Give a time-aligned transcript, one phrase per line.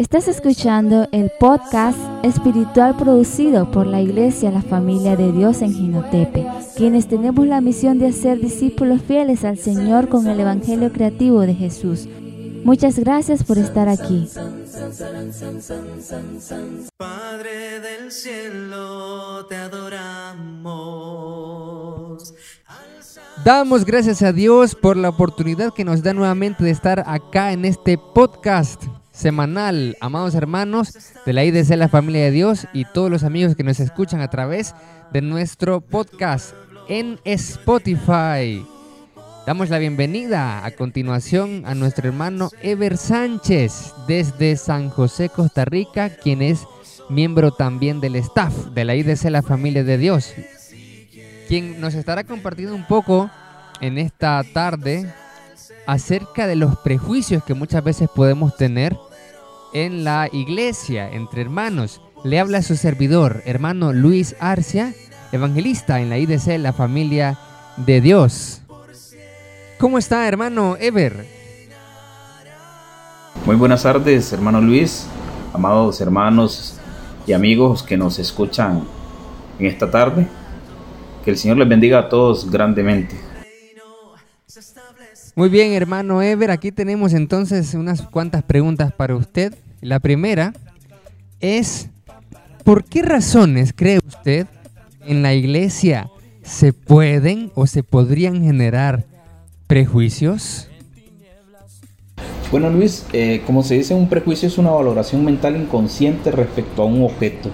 [0.00, 6.46] Estás escuchando el podcast espiritual producido por la Iglesia La Familia de Dios en Ginotepe,
[6.74, 11.54] quienes tenemos la misión de hacer discípulos fieles al Señor con el Evangelio creativo de
[11.54, 12.08] Jesús.
[12.64, 14.26] Muchas gracias por estar aquí.
[16.96, 20.24] Padre del cielo, te adoramos.
[23.44, 27.66] Damos gracias a Dios por la oportunidad que nos da nuevamente de estar acá en
[27.66, 30.94] este podcast semanal, amados hermanos
[31.26, 34.30] de la IDC La Familia de Dios y todos los amigos que nos escuchan a
[34.30, 34.74] través
[35.12, 36.54] de nuestro podcast
[36.88, 38.64] en Spotify.
[39.46, 46.10] Damos la bienvenida a continuación a nuestro hermano Ever Sánchez desde San José, Costa Rica,
[46.10, 46.66] quien es
[47.08, 50.32] miembro también del staff de la IDC La Familia de Dios,
[51.48, 53.30] quien nos estará compartiendo un poco
[53.80, 55.12] en esta tarde
[55.86, 58.96] acerca de los prejuicios que muchas veces podemos tener
[59.72, 62.00] en la iglesia, entre hermanos.
[62.24, 64.94] Le habla su servidor, hermano Luis Arcia,
[65.32, 67.38] evangelista en la IDC, la familia
[67.76, 68.62] de Dios.
[69.78, 71.26] ¿Cómo está, hermano Ever?
[73.46, 75.06] Muy buenas tardes, hermano Luis,
[75.54, 76.78] amados hermanos
[77.26, 78.84] y amigos que nos escuchan
[79.58, 80.28] en esta tarde.
[81.24, 83.29] Que el Señor les bendiga a todos grandemente.
[85.36, 89.54] Muy bien, hermano Ever, aquí tenemos entonces unas cuantas preguntas para usted.
[89.80, 90.52] La primera
[91.38, 91.88] es,
[92.64, 94.46] ¿por qué razones cree usted
[95.06, 96.10] en la iglesia
[96.42, 99.04] se pueden o se podrían generar
[99.68, 100.68] prejuicios?
[102.50, 106.86] Bueno Luis, eh, como se dice, un prejuicio es una valoración mental inconsciente respecto a
[106.86, 107.50] un objeto,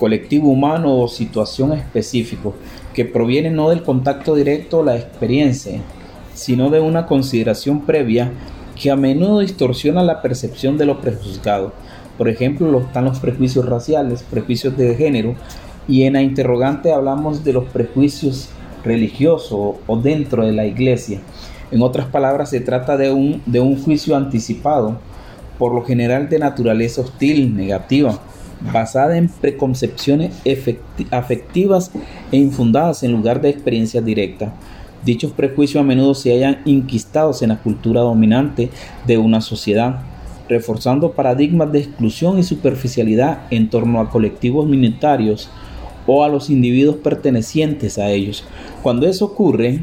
[0.00, 2.56] colectivo humano o situación específico,
[2.92, 5.80] que proviene no del contacto directo o la experiencia,
[6.36, 8.30] sino de una consideración previa
[8.80, 11.72] que a menudo distorsiona la percepción de lo prejuzgado.
[12.18, 15.34] Por ejemplo, están los prejuicios raciales, prejuicios de género,
[15.88, 18.50] y en la interrogante hablamos de los prejuicios
[18.84, 21.20] religiosos o dentro de la iglesia.
[21.70, 24.98] En otras palabras, se trata de un, de un juicio anticipado,
[25.58, 28.20] por lo general de naturaleza hostil, negativa,
[28.72, 30.34] basada en preconcepciones
[31.10, 31.90] afectivas
[32.30, 34.52] e infundadas en lugar de experiencias directas.
[35.06, 38.70] Dichos prejuicios a menudo se hallan inquistados en la cultura dominante
[39.06, 40.00] de una sociedad,
[40.48, 45.48] reforzando paradigmas de exclusión y superficialidad en torno a colectivos minoritarios
[46.08, 48.42] o a los individuos pertenecientes a ellos.
[48.82, 49.78] Cuando eso ocurre,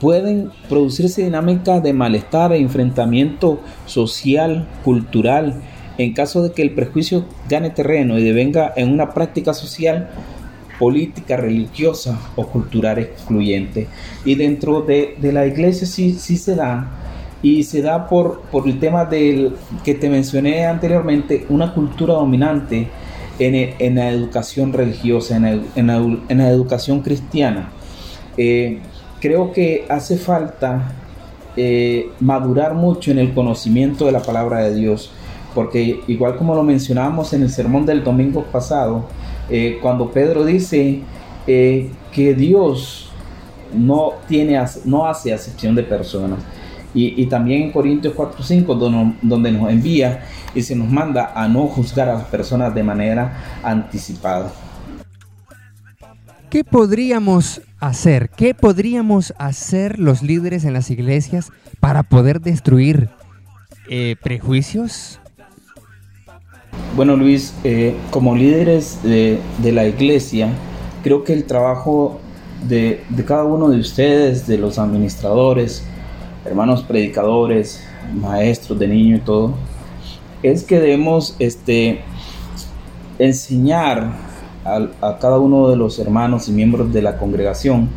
[0.00, 5.60] pueden producirse dinámicas de malestar e enfrentamiento social, cultural,
[5.98, 10.08] en caso de que el prejuicio gane terreno y devenga en una práctica social
[10.78, 13.88] política, religiosa o cultural excluyente.
[14.24, 16.90] Y dentro de, la iglesia sí, sí se da,
[17.42, 19.54] y se da por, por el tema del
[19.84, 22.88] que te mencioné anteriormente, una cultura dominante
[23.38, 27.70] en, la educación religiosa, en, la, educación cristiana.
[28.36, 28.80] Eh,
[29.20, 30.92] creo que hace falta
[31.56, 35.10] eh, madurar mucho en el conocimiento de la palabra de Dios,
[35.56, 39.06] porque igual como lo mencionábamos en el sermón del domingo pasado,
[39.48, 41.00] eh, cuando Pedro dice
[41.46, 43.10] eh, que Dios
[43.72, 46.40] no, tiene, no hace acepción de personas.
[46.92, 50.24] Y, también en Corintios 4:5, donde, donde nos envía
[50.54, 54.50] y se nos manda a no juzgar a las personas de manera anticipada.
[56.50, 58.30] ¿Qué podríamos hacer?
[58.30, 61.50] ¿Qué podríamos hacer los líderes en las iglesias
[61.80, 63.10] para poder destruir
[63.90, 65.20] eh, prejuicios?
[66.96, 70.48] Bueno Luis, eh, como líderes de, la iglesia,
[71.02, 72.20] creo que el trabajo
[72.66, 75.84] de, cada uno de ustedes, de los administradores,
[76.46, 77.82] hermanos predicadores,
[78.14, 79.54] maestros de niño y todo,
[80.42, 82.00] es que debemos este,
[83.18, 84.12] enseñar
[84.64, 87.90] a, a, cada uno de los hermanos y miembros de la congregación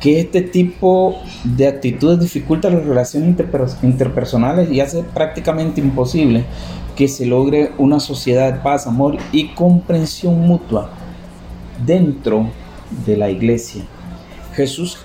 [0.00, 3.36] que este tipo de actitudes dificulta las relaciones
[3.82, 6.44] interpersonales y hace prácticamente imposible
[6.96, 10.90] que se logre una sociedad de paz, amor y comprensión mutua
[11.84, 12.48] dentro
[13.06, 13.84] de la iglesia.
[14.54, 14.98] Jesús,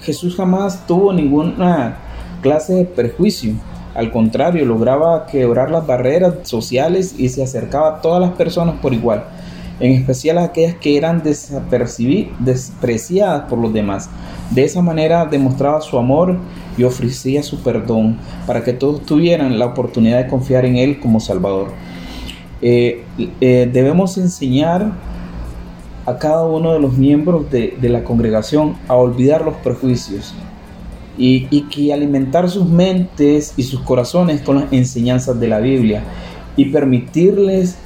[0.00, 1.98] Jesús jamás tuvo ninguna
[2.40, 3.54] clase de perjuicio.
[3.94, 8.94] Al contrario, lograba quebrar las barreras sociales y se acercaba a todas las personas por
[8.94, 9.24] igual,
[9.80, 14.10] en especial aquellas que eran despreciadas por los demás.
[14.50, 16.36] De esa manera demostraba su amor
[16.76, 21.18] y ofrecía su perdón para que todos tuvieran la oportunidad de confiar en Él como
[21.18, 21.68] Salvador.
[22.62, 23.02] Eh,
[23.40, 24.92] eh, debemos enseñar
[26.04, 30.34] a cada uno de los miembros de, la congregación a olvidar los prejuicios
[31.16, 36.02] y, y, que alimentar sus mentes y sus corazones con las enseñanzas de la Biblia
[36.56, 37.76] y permitirles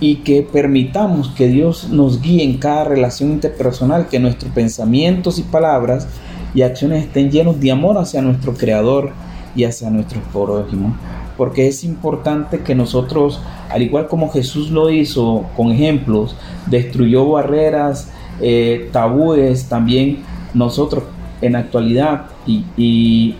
[0.00, 5.42] y que permitamos que Dios nos guíe en cada relación interpersonal, que nuestros pensamientos y
[5.42, 6.08] palabras
[6.54, 9.12] y acciones estén llenos de amor hacia nuestro Creador
[9.54, 10.96] y hacia nuestro prójimo.
[11.36, 13.40] Porque es importante que nosotros,
[13.70, 18.10] al igual como Jesús lo hizo con ejemplos, destruyó barreras,
[18.40, 20.18] eh, tabúes, también
[20.54, 21.04] nosotros
[21.40, 23.34] en actualidad y,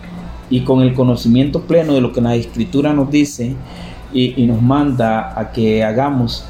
[0.65, 3.55] con el conocimiento pleno de lo que la Escritura nos dice
[4.13, 6.45] y, nos manda a que hagamos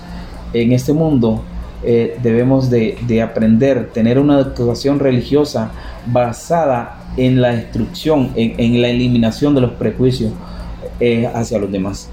[0.54, 1.44] en este mundo,
[1.84, 5.72] eh, debemos de, aprender, tener una educación religiosa
[6.06, 10.32] basada en la destrucción, en, la eliminación de los prejuicios
[11.00, 12.10] eh, hacia los demás.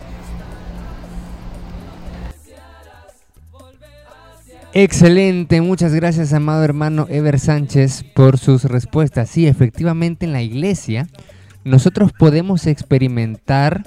[4.76, 9.30] Excelente, muchas gracias amado hermano Ever Sánchez por sus respuestas.
[9.30, 11.06] Sí, efectivamente en la iglesia
[11.64, 13.84] nosotros podemos experimentar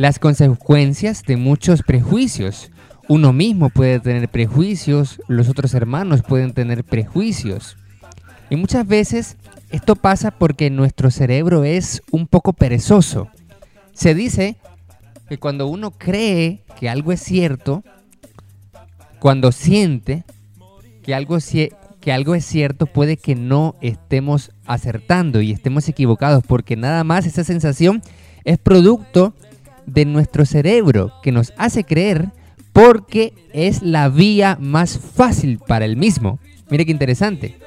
[0.00, 2.70] las consecuencias de muchos prejuicios.
[3.06, 7.76] Uno mismo puede tener prejuicios, los otros hermanos pueden tener prejuicios.
[8.48, 9.36] Y muchas veces
[9.68, 13.28] esto pasa porque nuestro cerebro es un poco perezoso.
[13.92, 14.56] Se dice
[15.28, 17.84] que cuando uno cree que algo es cierto,
[19.18, 20.24] cuando siente
[21.02, 21.36] que algo,
[22.00, 27.26] que algo es cierto, puede que no estemos acertando y estemos equivocados, porque nada más
[27.26, 28.00] esa sensación
[28.44, 29.49] es producto de
[30.06, 32.30] nuestro cerebro que nos hace creer
[32.72, 36.38] porque es la vía más fácil para el mismo.
[36.70, 37.58] Mire qué interesante.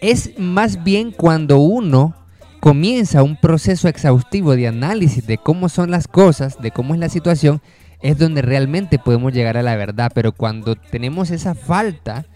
[0.00, 2.14] Es más bien cuando uno
[2.60, 7.08] comienza un proceso exhaustivo de análisis de cómo son las cosas, de cómo es la
[7.08, 7.60] situación,
[8.02, 10.12] es donde realmente podemos llegar a la verdad.
[10.14, 12.26] Pero cuando tenemos esa falta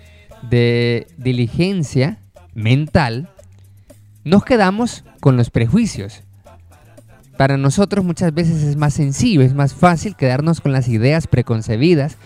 [0.43, 2.19] de diligencia
[2.55, 3.29] mental,
[4.25, 6.23] nos quedamos con los prejuicios.
[7.37, 12.17] Para nosotros muchas veces es más sencillo, es más fácil quedarnos con las ideas preconcebidas.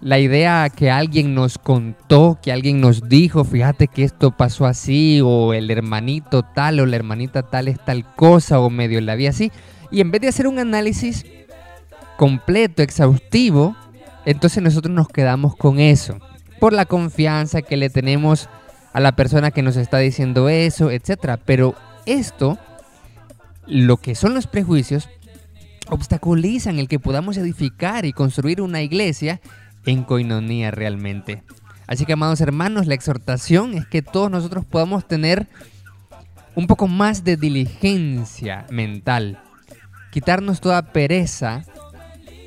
[0.00, 5.20] La idea que alguien nos contó, que alguien nos dijo, fíjate que esto pasó así,
[5.22, 9.26] o el hermanito tal o la hermanita tal es tal cosa, o medio la vi
[9.26, 9.52] así.
[9.90, 11.24] Y en vez de hacer un análisis
[12.16, 13.76] completo, exhaustivo,
[14.24, 16.18] entonces nosotros nos quedamos con eso,
[16.58, 18.48] por la confianza que le tenemos
[18.92, 21.38] a la persona que nos está diciendo eso, etc.
[21.44, 21.74] Pero
[22.06, 22.58] esto,
[23.66, 25.08] lo que son los prejuicios,
[25.88, 29.40] obstaculizan el que podamos edificar y construir una iglesia
[29.84, 31.42] en coinonía realmente.
[31.86, 35.48] Así que, amados hermanos, la exhortación es que todos nosotros podamos tener
[36.54, 39.42] un poco más de diligencia mental,
[40.10, 41.64] quitarnos toda pereza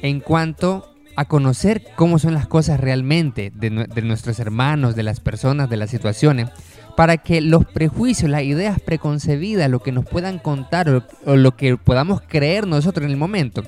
[0.02, 5.70] en cuanto a conocer cómo son las cosas realmente de, nuestros hermanos, de las personas,
[5.70, 6.50] de las situaciones,
[6.96, 10.90] para que los prejuicios, las ideas preconcebidas, lo que nos puedan contar
[11.26, 13.64] o, lo que podamos creer nosotros en el momento,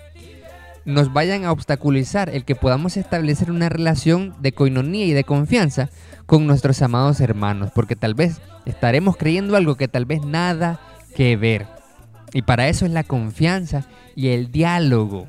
[0.85, 5.89] nos vayan a obstaculizar el que podamos establecer una relación de coinonía y de confianza
[6.25, 10.79] con nuestros amados hermanos, porque tal vez estaremos creyendo algo que tal vez nada
[11.15, 11.68] que ver.
[12.33, 13.85] Y para eso es la confianza
[14.15, 15.27] y el diálogo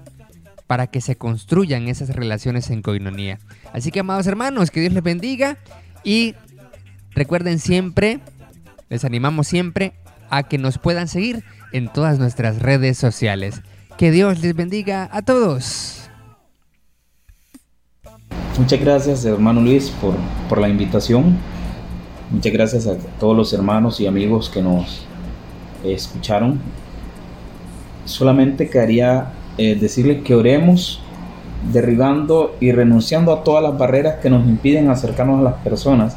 [0.69, 3.39] para que se construyan esas relaciones en coinonía.
[3.73, 5.57] Así que, amados hermanos, que Dios les bendiga
[6.05, 6.35] y
[7.19, 8.21] recuerden siempre,
[8.89, 9.93] les animamos siempre
[10.31, 11.43] a que nos puedan seguir
[11.73, 13.61] en todas nuestras redes sociales.
[13.97, 16.09] Que Dios les bendiga a todos.
[18.57, 20.15] Muchas gracias, hermano Luis, por,
[20.49, 21.37] por la invitación.
[22.31, 25.05] Muchas gracias a todos los hermanos y amigos que nos
[25.85, 26.61] escucharon.
[28.05, 31.03] Solamente quería eh, decirles que oremos
[31.73, 36.17] derribando y renunciando a todas las barreras que nos impiden acercarnos a las personas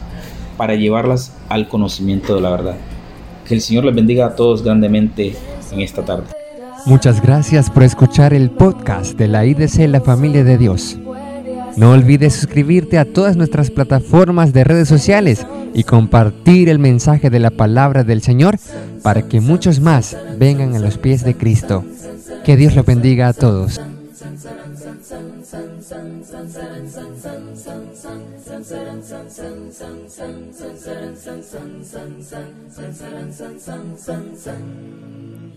[0.58, 2.76] para llevarlas al conocimiento de la verdad.
[3.48, 5.36] Que el Señor les bendiga a todos grandemente
[5.72, 6.26] en esta tarde.
[6.86, 10.98] Muchas gracias por escuchar el podcast de la IDC La Familia de Dios.
[11.78, 17.40] No olvides suscribirte a todas nuestras plataformas de redes sociales y compartir el mensaje de
[17.40, 18.58] la palabra del Señor
[19.04, 21.86] para que muchos más vengan a los pies de Cristo.
[22.44, 23.80] Que Dios lo bendiga a todos.
[25.92, 30.46] sun sun, sun, sun sun sun sun sun, sun, sun sun sun sun sun, sun,
[30.54, 35.42] sun sun sun sun sun sun sun sun sun sun